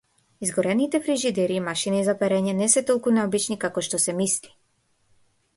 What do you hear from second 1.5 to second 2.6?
и машини за перење